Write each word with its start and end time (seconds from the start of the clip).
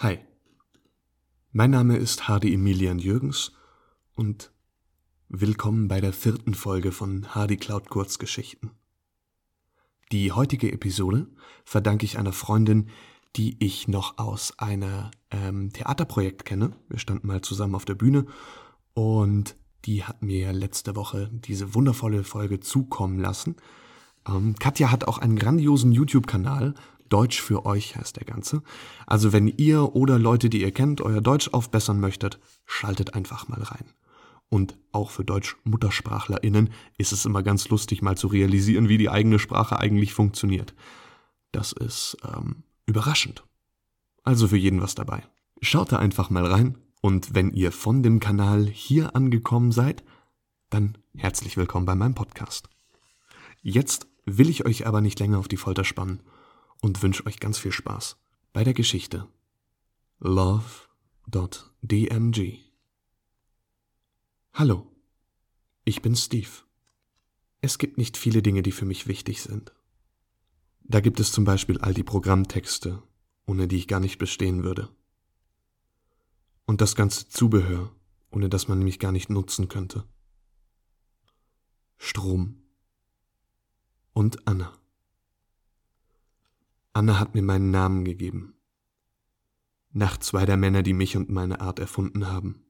Hi, 0.00 0.20
mein 1.50 1.72
Name 1.72 1.96
ist 1.96 2.28
Hardy 2.28 2.54
Emilian 2.54 3.00
Jürgens 3.00 3.50
und 4.14 4.52
willkommen 5.28 5.88
bei 5.88 6.00
der 6.00 6.12
vierten 6.12 6.54
Folge 6.54 6.92
von 6.92 7.34
Hardy 7.34 7.56
Cloud 7.56 7.90
Kurzgeschichten. 7.90 8.70
Die 10.12 10.30
heutige 10.30 10.70
Episode 10.70 11.26
verdanke 11.64 12.04
ich 12.04 12.16
einer 12.16 12.32
Freundin, 12.32 12.90
die 13.34 13.56
ich 13.58 13.88
noch 13.88 14.18
aus 14.18 14.56
einer 14.60 15.10
ähm, 15.32 15.72
Theaterprojekt 15.72 16.44
kenne. 16.44 16.76
Wir 16.88 17.00
standen 17.00 17.26
mal 17.26 17.40
zusammen 17.40 17.74
auf 17.74 17.84
der 17.84 17.96
Bühne 17.96 18.26
und 18.94 19.56
die 19.84 20.04
hat 20.04 20.22
mir 20.22 20.52
letzte 20.52 20.94
Woche 20.94 21.28
diese 21.32 21.74
wundervolle 21.74 22.22
Folge 22.22 22.60
zukommen 22.60 23.18
lassen. 23.18 23.56
Ähm, 24.28 24.54
Katja 24.60 24.92
hat 24.92 25.08
auch 25.08 25.18
einen 25.18 25.34
grandiosen 25.34 25.90
YouTube-Kanal, 25.90 26.74
Deutsch 27.08 27.40
für 27.40 27.66
euch 27.66 27.96
heißt 27.96 28.16
der 28.16 28.24
Ganze. 28.24 28.62
Also 29.06 29.32
wenn 29.32 29.48
ihr 29.48 29.94
oder 29.94 30.18
Leute, 30.18 30.50
die 30.50 30.62
ihr 30.62 30.72
kennt, 30.72 31.00
euer 31.00 31.20
Deutsch 31.20 31.48
aufbessern 31.52 32.00
möchtet, 32.00 32.38
schaltet 32.66 33.14
einfach 33.14 33.48
mal 33.48 33.62
rein. 33.62 33.92
Und 34.50 34.78
auch 34.92 35.10
für 35.10 35.24
Deutsch-MuttersprachlerInnen 35.24 36.70
ist 36.96 37.12
es 37.12 37.26
immer 37.26 37.42
ganz 37.42 37.68
lustig, 37.68 38.00
mal 38.00 38.16
zu 38.16 38.28
realisieren, 38.28 38.88
wie 38.88 38.98
die 38.98 39.10
eigene 39.10 39.38
Sprache 39.38 39.78
eigentlich 39.78 40.14
funktioniert. 40.14 40.74
Das 41.52 41.72
ist 41.72 42.16
ähm, 42.24 42.62
überraschend. 42.86 43.44
Also 44.24 44.48
für 44.48 44.56
jeden 44.56 44.80
was 44.80 44.94
dabei. 44.94 45.22
Schaut 45.60 45.92
da 45.92 45.98
einfach 45.98 46.30
mal 46.30 46.46
rein 46.46 46.78
und 47.00 47.34
wenn 47.34 47.52
ihr 47.52 47.72
von 47.72 48.02
dem 48.02 48.20
Kanal 48.20 48.66
hier 48.66 49.14
angekommen 49.14 49.72
seid, 49.72 50.02
dann 50.70 50.96
herzlich 51.16 51.56
willkommen 51.56 51.86
bei 51.86 51.94
meinem 51.94 52.14
Podcast. 52.14 52.68
Jetzt 53.62 54.06
will 54.24 54.48
ich 54.48 54.64
euch 54.64 54.86
aber 54.86 55.00
nicht 55.00 55.18
länger 55.20 55.38
auf 55.38 55.48
die 55.48 55.56
Folter 55.56 55.84
spannen 55.84 56.20
und 56.80 57.02
wünsche 57.02 57.26
euch 57.26 57.40
ganz 57.40 57.58
viel 57.58 57.72
Spaß 57.72 58.16
bei 58.52 58.64
der 58.64 58.74
Geschichte 58.74 59.28
Love.dmg. 60.20 60.78
Hallo, 64.52 64.90
ich 65.84 66.02
bin 66.02 66.16
Steve. 66.16 66.50
Es 67.60 67.78
gibt 67.78 67.98
nicht 67.98 68.16
viele 68.16 68.42
Dinge, 68.42 68.62
die 68.62 68.72
für 68.72 68.84
mich 68.84 69.06
wichtig 69.06 69.42
sind. 69.42 69.72
Da 70.80 71.00
gibt 71.00 71.20
es 71.20 71.32
zum 71.32 71.44
Beispiel 71.44 71.78
all 71.78 71.94
die 71.94 72.02
Programmtexte, 72.02 73.02
ohne 73.46 73.68
die 73.68 73.76
ich 73.76 73.88
gar 73.88 74.00
nicht 74.00 74.18
bestehen 74.18 74.64
würde. 74.64 74.88
Und 76.64 76.80
das 76.80 76.96
ganze 76.96 77.28
Zubehör, 77.28 77.94
ohne 78.30 78.48
das 78.48 78.68
man 78.68 78.80
mich 78.80 78.98
gar 78.98 79.12
nicht 79.12 79.30
nutzen 79.30 79.68
könnte. 79.68 80.04
Strom. 81.96 82.62
Und 84.12 84.46
Anna. 84.46 84.72
Anna 86.98 87.20
hat 87.20 87.36
mir 87.36 87.42
meinen 87.42 87.70
Namen 87.70 88.04
gegeben. 88.04 88.54
Nach 89.92 90.16
zwei 90.16 90.44
der 90.46 90.56
Männer, 90.56 90.82
die 90.82 90.94
mich 90.94 91.16
und 91.16 91.30
meine 91.30 91.60
Art 91.60 91.78
erfunden 91.78 92.26
haben. 92.26 92.66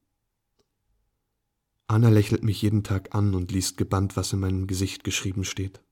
Anna 1.86 2.10
lächelt 2.10 2.44
mich 2.44 2.60
jeden 2.60 2.84
Tag 2.84 3.14
an 3.14 3.34
und 3.34 3.50
liest 3.52 3.78
gebannt, 3.78 4.18
was 4.18 4.34
in 4.34 4.40
meinem 4.40 4.66
Gesicht 4.66 5.02
geschrieben 5.02 5.44
steht. 5.44 5.82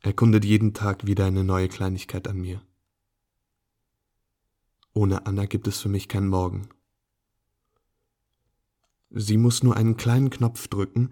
Erkundet 0.00 0.44
jeden 0.44 0.74
Tag 0.74 1.06
wieder 1.06 1.26
eine 1.26 1.44
neue 1.44 1.68
Kleinigkeit 1.68 2.26
an 2.26 2.38
mir. 2.38 2.60
Ohne 4.92 5.26
Anna 5.26 5.46
gibt 5.46 5.68
es 5.68 5.80
für 5.80 5.88
mich 5.88 6.08
kein 6.08 6.26
Morgen. 6.26 6.70
Sie 9.10 9.36
muss 9.36 9.62
nur 9.62 9.76
einen 9.76 9.96
kleinen 9.96 10.30
Knopf 10.30 10.66
drücken, 10.66 11.10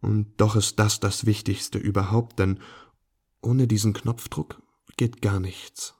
und 0.00 0.40
doch 0.40 0.56
ist 0.56 0.80
das 0.80 0.98
das 0.98 1.26
Wichtigste 1.26 1.78
überhaupt, 1.78 2.40
denn 2.40 2.58
ohne 3.40 3.68
diesen 3.68 3.92
Knopfdruck 3.92 4.60
geht 4.98 5.22
gar 5.22 5.40
nichts. 5.40 5.94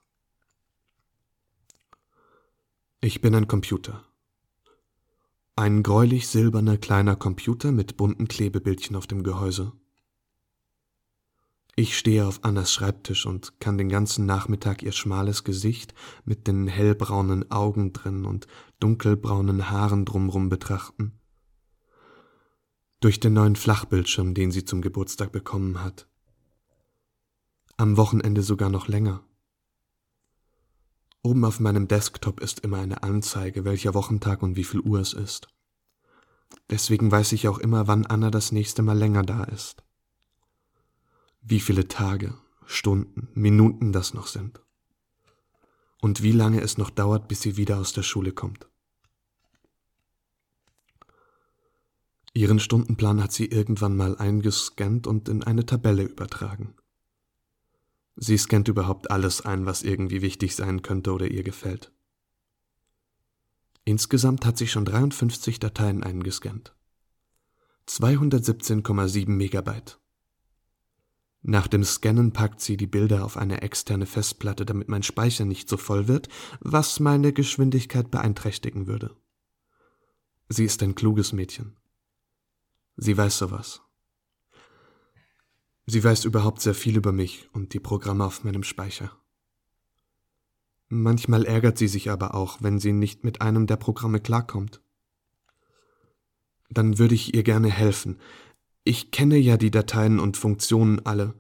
Ich 3.01 3.21
bin 3.21 3.35
ein 3.35 3.47
Computer. 3.47 4.05
Ein 5.55 5.85
gräulich 5.85 6.27
silberner 6.27 6.77
kleiner 6.77 7.15
Computer 7.15 7.71
mit 7.71 7.97
bunten 7.97 8.27
Klebebildchen 8.27 8.97
auf 8.97 9.07
dem 9.07 9.23
Gehäuse. 9.23 9.73
Ich 11.77 11.97
stehe 11.97 12.27
auf 12.27 12.41
Annas 12.43 12.73
Schreibtisch 12.73 13.25
und 13.25 13.61
kann 13.61 13.79
den 13.79 13.89
ganzen 13.89 14.27
Nachmittag 14.27 14.83
ihr 14.83 14.91
schmales 14.91 15.45
Gesicht 15.45 15.95
mit 16.25 16.49
den 16.49 16.67
hellbraunen 16.67 17.53
Augen 17.53 17.93
drin 17.93 18.25
und 18.25 18.49
dunkelbraunen 18.81 19.71
Haaren 19.71 20.07
drumrum 20.07 20.49
betrachten. 20.49 21.21
Durch 22.99 23.21
den 23.21 23.35
neuen 23.35 23.55
Flachbildschirm, 23.55 24.35
den 24.35 24.51
sie 24.51 24.65
zum 24.65 24.83
Geburtstag 24.83 25.31
bekommen 25.31 25.85
hat 25.85 26.09
am 27.79 27.97
Wochenende 27.97 28.43
sogar 28.43 28.71
noch 28.71 28.89
länger. 28.89 29.25
Oben 31.23 31.45
auf 31.45 31.61
meinem 31.61 31.87
Desktop 31.87 32.41
ist 32.41 32.61
immer 32.61 32.79
eine 32.79 33.05
Anzeige, 33.05 33.65
welcher 33.65 33.95
Wochentag 33.95 34.43
und 34.43 34.57
wie 34.57 34.65
viel 34.65 34.81
Uhr 34.81 34.99
es 34.99 35.13
ist. 35.13 35.49
Deswegen 36.71 37.11
weiß 37.11 37.33
ich 37.33 37.47
auch 37.47 37.59
immer, 37.59 37.87
wann 37.87 38.05
Anna 38.05 38.31
das 38.31 38.51
nächste 38.51 38.83
Mal 38.83 38.99
länger 38.99 39.23
da 39.23 39.45
ist. 39.45 39.85
Wie 41.41 41.61
viele 41.61 41.87
Tage, 41.87 42.35
Stunden, 42.67 43.29
Minuten 43.35 43.93
das 43.93 44.13
noch 44.13 44.27
sind. 44.27 44.61
Und 46.01 46.23
wie 46.23 46.33
lange 46.33 46.61
es 46.61 46.79
noch 46.79 46.91
dauert, 46.91 47.29
bis 47.29 47.43
sie 47.43 47.57
wieder 47.57 47.79
aus 47.79 47.93
der 47.93 48.03
Schule 48.03 48.33
kommt. 48.33 48.69
Ihren 52.35 52.59
Stundenplan 52.59 53.23
hat 53.23 53.33
sie 53.33 53.47
irgendwann 53.47 53.97
mal 53.97 54.17
eingescannt 54.19 55.07
und 55.07 55.29
in 55.29 55.45
eine 55.45 55.65
Tabelle 55.65 56.03
übertragen. 56.03 56.75
Sie 58.21 58.37
scannt 58.37 58.67
überhaupt 58.67 59.13
alles 59.13 59.43
ein, 59.43 59.65
was 59.65 59.85
irgendwie 59.85 60.23
wichtig 60.23 60.57
sein 60.57 60.83
könnte 60.83 61.13
oder 61.13 61.31
ihr 61.31 61.45
gefällt. 61.45 61.93
Insgesamt 63.85 64.45
hat 64.45 64.59
sie 64.59 64.67
schon 64.67 64.85
53 64.85 65.61
Dateien 65.61 66.03
eingescannt. 66.03 66.75
217,7 67.87 69.29
Megabyte. 69.31 70.01
Nach 71.43 71.69
dem 71.69 71.85
Scannen 71.85 72.33
packt 72.33 72.61
sie 72.61 72.77
die 72.77 72.89
Bilder 72.89 73.25
auf 73.25 73.37
eine 73.37 73.63
externe 73.63 74.05
Festplatte, 74.05 74.67
damit 74.67 74.89
mein 74.89 75.05
Speicher 75.05 75.45
nicht 75.45 75.69
so 75.69 75.77
voll 75.77 76.09
wird, 76.09 76.29
was 76.59 76.99
meine 76.99 77.33
Geschwindigkeit 77.33 78.11
beeinträchtigen 78.11 78.89
würde. 78.89 79.15
Sie 80.49 80.65
ist 80.65 80.83
ein 80.83 80.97
kluges 80.97 81.33
Mädchen. 81.33 81.77
Sie 82.97 83.17
weiß 83.17 83.39
sowas. 83.39 83.81
Sie 85.91 86.05
weiß 86.05 86.27
überhaupt 86.27 86.61
sehr 86.61 86.75
viel 86.75 86.99
über 86.99 87.13
mich 87.13 87.49
und 87.55 87.73
die 87.73 87.81
Programme 87.81 88.27
auf 88.27 88.45
meinem 88.45 88.63
Speicher. 88.63 89.11
Manchmal 90.89 91.47
ärgert 91.47 91.79
sie 91.79 91.89
sich 91.89 92.11
aber 92.11 92.35
auch, 92.35 92.59
wenn 92.61 92.79
sie 92.79 92.93
nicht 92.93 93.25
mit 93.25 93.41
einem 93.41 93.67
der 93.67 93.77
Programme 93.77 94.21
klarkommt. 94.21 94.83
Dann 96.69 96.99
würde 96.99 97.15
ich 97.15 97.35
ihr 97.35 97.43
gerne 97.43 97.71
helfen. 97.71 98.21
Ich 98.85 99.13
kenne 99.13 99.39
ja 99.39 99.57
die 99.57 99.71
Dateien 99.71 100.21
und 100.21 100.37
Funktionen 100.37 101.07
alle. 101.07 101.33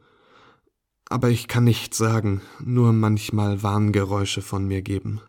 Aber 1.10 1.28
ich 1.28 1.46
kann 1.46 1.64
nichts 1.64 1.98
sagen, 1.98 2.40
nur 2.58 2.94
manchmal 2.94 3.62
Warngeräusche 3.62 4.40
von 4.40 4.66
mir 4.66 4.80
geben. 4.80 5.20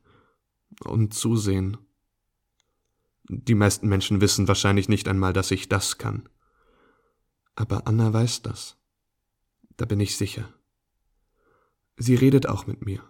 Und 0.85 1.13
zusehen. 1.13 1.75
Die 3.27 3.55
meisten 3.55 3.89
Menschen 3.89 4.21
wissen 4.21 4.47
wahrscheinlich 4.47 4.87
nicht 4.87 5.09
einmal, 5.09 5.33
dass 5.33 5.51
ich 5.51 5.67
das 5.67 5.97
kann. 5.97 6.29
Aber 7.55 7.85
Anna 7.85 8.13
weiß 8.13 8.43
das 8.43 8.78
da 9.79 9.85
bin 9.85 9.99
ich 9.99 10.17
sicher. 10.17 10.53
Sie 11.97 12.15
redet 12.15 12.47
auch 12.47 12.67
mit 12.67 12.85
mir. 12.85 13.03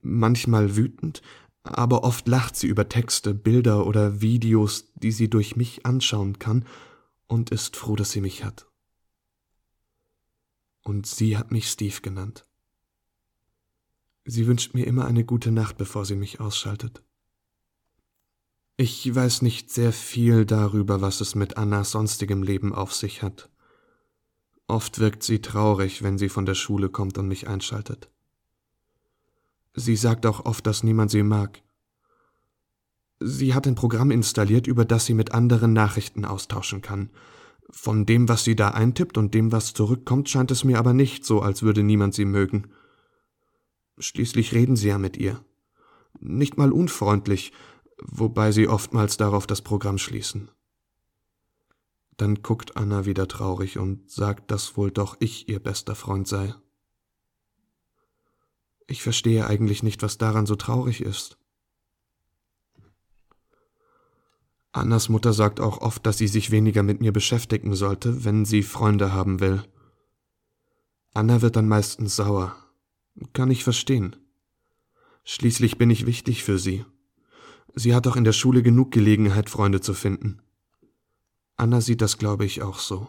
Manchmal 0.00 0.76
wütend, 0.76 1.22
aber 1.62 2.04
oft 2.04 2.26
lacht 2.28 2.56
sie 2.56 2.66
über 2.66 2.88
Texte, 2.88 3.34
Bilder 3.34 3.86
oder 3.86 4.20
Videos, 4.20 4.92
die 4.94 5.12
sie 5.12 5.28
durch 5.28 5.56
mich 5.56 5.86
anschauen 5.86 6.38
kann, 6.38 6.66
und 7.26 7.50
ist 7.50 7.76
froh, 7.76 7.96
dass 7.96 8.10
sie 8.10 8.20
mich 8.20 8.44
hat. 8.44 8.66
Und 10.82 11.06
sie 11.06 11.36
hat 11.36 11.50
mich 11.50 11.68
Steve 11.68 12.00
genannt. 12.02 12.44
Sie 14.24 14.46
wünscht 14.46 14.74
mir 14.74 14.86
immer 14.86 15.06
eine 15.06 15.24
gute 15.24 15.50
Nacht, 15.50 15.76
bevor 15.76 16.04
sie 16.04 16.16
mich 16.16 16.40
ausschaltet. 16.40 17.02
Ich 18.76 19.12
weiß 19.14 19.42
nicht 19.42 19.70
sehr 19.70 19.92
viel 19.92 20.44
darüber, 20.44 21.00
was 21.00 21.20
es 21.20 21.34
mit 21.34 21.56
Annas 21.56 21.92
sonstigem 21.92 22.42
Leben 22.42 22.74
auf 22.74 22.92
sich 22.92 23.22
hat. 23.22 23.48
Oft 24.68 24.98
wirkt 24.98 25.22
sie 25.22 25.40
traurig, 25.40 26.02
wenn 26.02 26.18
sie 26.18 26.28
von 26.28 26.46
der 26.46 26.54
Schule 26.54 26.88
kommt 26.88 27.18
und 27.18 27.28
mich 27.28 27.48
einschaltet. 27.48 28.10
Sie 29.74 29.96
sagt 29.96 30.26
auch 30.26 30.44
oft, 30.44 30.66
dass 30.66 30.82
niemand 30.82 31.10
sie 31.10 31.22
mag. 31.22 31.62
Sie 33.20 33.54
hat 33.54 33.66
ein 33.66 33.74
Programm 33.74 34.10
installiert, 34.10 34.66
über 34.66 34.84
das 34.84 35.06
sie 35.06 35.14
mit 35.14 35.32
anderen 35.32 35.72
Nachrichten 35.72 36.24
austauschen 36.24 36.82
kann. 36.82 37.10
Von 37.70 38.04
dem, 38.04 38.28
was 38.28 38.44
sie 38.44 38.56
da 38.56 38.70
eintippt 38.70 39.16
und 39.16 39.32
dem, 39.34 39.52
was 39.52 39.72
zurückkommt, 39.72 40.28
scheint 40.28 40.50
es 40.50 40.64
mir 40.64 40.78
aber 40.78 40.92
nicht 40.92 41.24
so, 41.24 41.40
als 41.40 41.62
würde 41.62 41.82
niemand 41.82 42.14
sie 42.14 42.24
mögen. 42.24 42.70
Schließlich 43.98 44.52
reden 44.52 44.76
sie 44.76 44.88
ja 44.88 44.98
mit 44.98 45.16
ihr. 45.16 45.42
Nicht 46.20 46.58
mal 46.58 46.72
unfreundlich, 46.72 47.52
wobei 48.02 48.52
sie 48.52 48.68
oftmals 48.68 49.16
darauf 49.16 49.46
das 49.46 49.62
Programm 49.62 49.98
schließen. 49.98 50.50
Dann 52.16 52.42
guckt 52.42 52.76
Anna 52.76 53.06
wieder 53.06 53.28
traurig 53.28 53.78
und 53.78 54.10
sagt, 54.10 54.50
dass 54.50 54.76
wohl 54.76 54.90
doch 54.90 55.16
ich 55.20 55.48
ihr 55.48 55.60
bester 55.60 55.94
Freund 55.94 56.28
sei. 56.28 56.54
Ich 58.86 59.02
verstehe 59.02 59.46
eigentlich 59.46 59.82
nicht, 59.82 60.02
was 60.02 60.18
daran 60.18 60.46
so 60.46 60.56
traurig 60.56 61.00
ist. 61.00 61.38
Annas 64.72 65.08
Mutter 65.08 65.32
sagt 65.32 65.60
auch 65.60 65.78
oft, 65.82 66.06
dass 66.06 66.18
sie 66.18 66.28
sich 66.28 66.50
weniger 66.50 66.82
mit 66.82 67.00
mir 67.00 67.12
beschäftigen 67.12 67.74
sollte, 67.74 68.24
wenn 68.24 68.44
sie 68.44 68.62
Freunde 68.62 69.12
haben 69.12 69.40
will. 69.40 69.62
Anna 71.12 71.42
wird 71.42 71.56
dann 71.56 71.68
meistens 71.68 72.16
sauer. 72.16 72.56
Kann 73.34 73.50
ich 73.50 73.64
verstehen. 73.64 74.16
Schließlich 75.24 75.76
bin 75.76 75.90
ich 75.90 76.06
wichtig 76.06 76.42
für 76.42 76.58
sie. 76.58 76.86
Sie 77.74 77.94
hat 77.94 78.06
doch 78.06 78.16
in 78.16 78.24
der 78.24 78.32
Schule 78.32 78.62
genug 78.62 78.90
Gelegenheit, 78.90 79.50
Freunde 79.50 79.80
zu 79.80 79.92
finden. 79.92 80.40
Anna 81.56 81.80
sieht 81.80 82.00
das, 82.00 82.18
glaube 82.18 82.44
ich, 82.44 82.62
auch 82.62 82.78
so. 82.78 83.08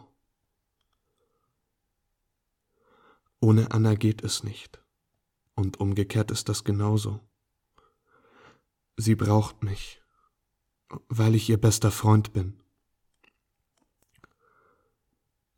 Ohne 3.40 3.72
Anna 3.72 3.96
geht 3.96 4.24
es 4.24 4.44
nicht. 4.44 4.82
Und 5.56 5.80
umgekehrt 5.80 6.32
ist 6.32 6.50
das 6.50 6.64
genauso. 6.64 7.20
Sie 8.96 9.16
braucht 9.16 9.64
mich, 9.64 10.02
weil 11.10 11.36
ich 11.36 11.50
ihr 11.50 11.60
bester 11.60 11.92
Freund 11.92 12.32
bin. 12.34 12.60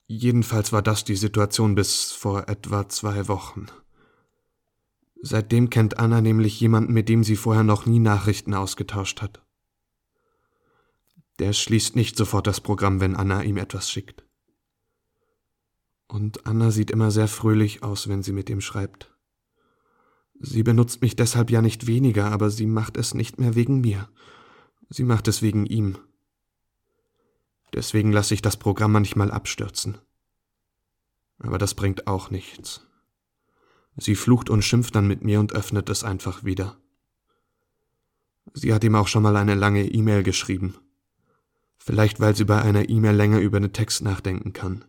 Jedenfalls 0.07 0.71
war 0.71 0.81
das 0.81 1.03
die 1.03 1.15
Situation 1.15 1.75
bis 1.75 2.11
vor 2.11 2.47
etwa 2.47 2.89
zwei 2.89 3.27
Wochen. 3.27 3.67
Seitdem 5.21 5.69
kennt 5.69 5.99
Anna 5.99 6.21
nämlich 6.21 6.59
jemanden, 6.59 6.93
mit 6.93 7.09
dem 7.09 7.23
sie 7.23 7.35
vorher 7.35 7.63
noch 7.63 7.85
nie 7.85 7.99
Nachrichten 7.99 8.53
ausgetauscht 8.53 9.21
hat. 9.21 9.44
Der 11.39 11.53
schließt 11.53 11.95
nicht 11.95 12.17
sofort 12.17 12.47
das 12.47 12.61
Programm, 12.61 12.99
wenn 12.99 13.15
Anna 13.15 13.43
ihm 13.43 13.57
etwas 13.57 13.91
schickt. 13.91 14.23
Und 16.07 16.45
Anna 16.45 16.71
sieht 16.71 16.91
immer 16.91 17.11
sehr 17.11 17.27
fröhlich 17.27 17.83
aus, 17.83 18.07
wenn 18.07 18.23
sie 18.23 18.31
mit 18.31 18.49
ihm 18.49 18.61
schreibt. 18.61 19.11
Sie 20.39 20.63
benutzt 20.63 21.01
mich 21.01 21.15
deshalb 21.15 21.49
ja 21.49 21.61
nicht 21.61 21.87
weniger, 21.87 22.31
aber 22.31 22.49
sie 22.49 22.67
macht 22.67 22.97
es 22.97 23.13
nicht 23.13 23.39
mehr 23.39 23.55
wegen 23.55 23.81
mir. 23.81 24.09
Sie 24.89 25.03
macht 25.03 25.27
es 25.27 25.41
wegen 25.41 25.65
ihm. 25.65 25.97
Deswegen 27.73 28.11
lasse 28.11 28.33
ich 28.33 28.41
das 28.41 28.57
Programm 28.57 28.91
manchmal 28.91 29.31
abstürzen. 29.31 29.97
Aber 31.39 31.57
das 31.57 31.73
bringt 31.73 32.07
auch 32.07 32.29
nichts. 32.29 32.87
Sie 33.97 34.15
flucht 34.15 34.49
und 34.49 34.61
schimpft 34.61 34.95
dann 34.95 35.07
mit 35.07 35.23
mir 35.23 35.39
und 35.39 35.53
öffnet 35.53 35.89
es 35.89 36.03
einfach 36.03 36.43
wieder. 36.43 36.77
Sie 38.53 38.73
hat 38.73 38.83
ihm 38.83 38.95
auch 38.95 39.07
schon 39.07 39.23
mal 39.23 39.35
eine 39.35 39.55
lange 39.55 39.85
E-Mail 39.85 40.23
geschrieben. 40.23 40.75
Vielleicht 41.77 42.19
weil 42.19 42.35
sie 42.35 42.45
bei 42.45 42.61
einer 42.61 42.89
E-Mail 42.89 43.15
länger 43.15 43.39
über 43.39 43.59
den 43.59 43.73
Text 43.73 44.01
nachdenken 44.01 44.53
kann. 44.53 44.85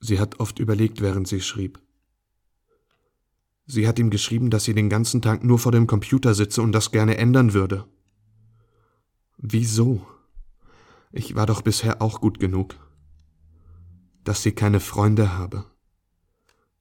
Sie 0.00 0.18
hat 0.18 0.40
oft 0.40 0.58
überlegt, 0.58 1.00
während 1.00 1.28
sie 1.28 1.40
schrieb. 1.40 1.78
Sie 3.66 3.86
hat 3.86 3.98
ihm 3.98 4.10
geschrieben, 4.10 4.50
dass 4.50 4.64
sie 4.64 4.74
den 4.74 4.88
ganzen 4.88 5.22
Tag 5.22 5.44
nur 5.44 5.58
vor 5.58 5.72
dem 5.72 5.86
Computer 5.86 6.34
sitze 6.34 6.62
und 6.62 6.72
das 6.72 6.90
gerne 6.90 7.18
ändern 7.18 7.52
würde. 7.52 7.86
Wieso? 9.36 10.06
Ich 11.12 11.34
war 11.34 11.46
doch 11.46 11.62
bisher 11.62 12.02
auch 12.02 12.20
gut 12.20 12.40
genug. 12.40 12.74
Dass 14.24 14.42
sie 14.42 14.52
keine 14.52 14.80
Freunde 14.80 15.36
habe. 15.36 15.64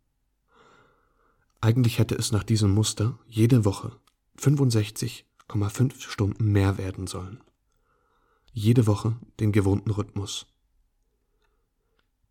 Eigentlich 1.60 1.98
hätte 1.98 2.16
es 2.16 2.32
nach 2.32 2.44
diesem 2.44 2.72
Muster 2.72 3.18
jede 3.26 3.66
Woche 3.66 3.98
65,5 4.40 6.10
Stunden 6.10 6.52
mehr 6.52 6.78
werden 6.78 7.08
sollen. 7.08 7.42
Jede 8.54 8.88
Woche 8.88 9.18
den 9.40 9.52
gewohnten 9.52 9.92
Rhythmus. 9.92 10.48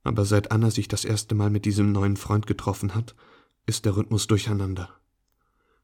Aber 0.04 0.24
seit 0.24 0.52
Anna 0.52 0.70
sich 0.70 0.86
das 0.86 1.04
erste 1.04 1.34
Mal 1.34 1.50
mit 1.50 1.64
diesem 1.64 1.90
neuen 1.90 2.16
Freund 2.16 2.46
getroffen 2.46 2.94
hat, 2.94 3.16
ist 3.66 3.84
der 3.84 3.96
Rhythmus 3.96 4.28
durcheinander. 4.28 4.88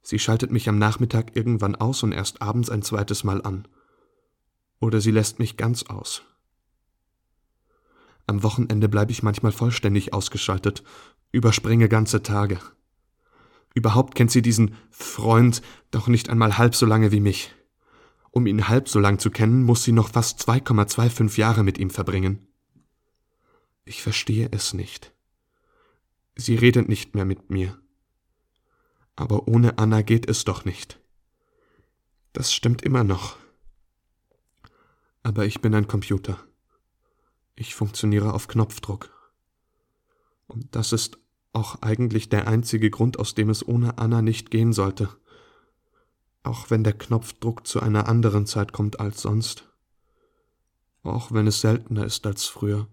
Sie 0.03 0.21
schaltet 0.21 0.53
mich 0.53 0.69
am 0.69 0.79
Nachmittag 0.79 1.37
irgendwann 1.37 1.75
aus 1.75 2.03
und 2.05 2.12
erst 2.12 2.43
abends 2.43 2.71
ein 2.71 2.83
zweites 2.83 3.25
Mal 3.25 3.43
an. 3.43 3.67
Oder 4.81 5.00
sie 5.00 5.11
lässt 5.11 5.41
mich 5.41 5.56
ganz 5.56 5.85
aus. 5.85 6.23
Am 8.27 8.44
Wochenende 8.44 8.89
bleibe 8.89 9.11
ich 9.11 9.25
manchmal 9.25 9.53
vollständig 9.53 10.12
ausgeschaltet, 10.12 10.85
überspringe 11.33 11.89
ganze 11.89 12.23
Tage. 12.23 12.61
Überhaupt 13.75 14.15
kennt 14.15 14.31
sie 14.31 14.43
diesen 14.43 14.75
Freund 14.91 15.63
doch 15.91 16.09
nicht 16.09 16.29
einmal 16.29 16.59
halb 16.59 16.75
so 16.75 16.87
lange 16.87 17.13
wie 17.13 17.21
mich. 17.21 17.55
Um 18.31 18.47
ihn 18.47 18.69
halb 18.69 18.89
so 18.89 18.99
lang 18.99 19.19
zu 19.19 19.31
kennen, 19.31 19.63
muss 19.63 19.85
sie 19.85 19.93
noch 19.93 20.11
fast 20.11 20.49
2,25 20.49 21.39
Jahre 21.39 21.63
mit 21.63 21.79
ihm 21.79 21.91
verbringen. 21.91 22.47
Ich 23.85 24.03
verstehe 24.03 24.49
es 24.53 24.75
nicht. 24.75 25.13
Sie 26.35 26.56
redet 26.56 26.89
nicht 26.89 27.15
mehr 27.15 27.25
mit 27.25 27.51
mir. 27.51 27.79
Aber 29.17 29.49
ohne 29.49 29.79
Anna 29.79 30.03
geht 30.03 30.29
es 30.29 30.44
doch 30.44 30.65
nicht. 30.65 30.99
Das 32.32 32.53
stimmt 32.53 32.82
immer 32.82 33.05
noch. 33.05 33.37
Aber 35.23 35.44
ich 35.44 35.61
bin 35.61 35.75
ein 35.75 35.87
Computer. 35.87 36.39
Ich 37.55 37.75
funktioniere 37.75 38.32
auf 38.32 38.49
Knopfdruck. 38.49 39.11
Und 40.46 40.75
das 40.75 40.93
ist 40.93 41.19
auch 41.53 41.82
eigentlich 41.82 42.29
der 42.29 42.49
einzige 42.49 42.91
Grund, 42.91 43.19
aus 43.19 43.35
dem 43.35 43.51
es 43.51 43.67
ohne 43.67 43.99
Anna 43.99 44.23
nicht 44.23 44.51
gehen 44.51 44.73
sollte. 44.73 45.09
Auch 46.43 46.71
wenn 46.71 46.82
der 46.82 46.94
Knopfdruck 46.94 47.67
zu 47.67 47.81
einer 47.81 48.09
anderen 48.09 48.47
Zeit 48.47 48.73
kommt 48.73 49.01
als 49.01 49.23
sonst. 49.23 49.69
Auch 51.03 51.32
wenn 51.32 51.47
es 51.47 51.61
seltener 51.61 52.05
ist 52.05 52.27
als 52.27 52.47
früher. 52.47 52.89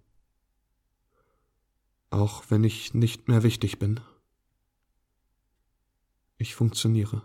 Auch 2.09 2.43
wenn 2.49 2.63
ich 2.63 2.93
nicht 2.93 3.27
mehr 3.27 3.43
wichtig 3.43 3.79
bin. 3.79 3.99
Ich 6.37 6.55
funktioniere. 6.55 7.23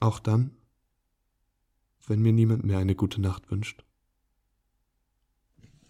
Auch 0.00 0.18
dann, 0.18 0.56
wenn 2.06 2.20
mir 2.20 2.32
niemand 2.32 2.64
mehr 2.64 2.78
eine 2.78 2.94
gute 2.94 3.20
Nacht 3.20 3.50
wünscht. 3.50 3.84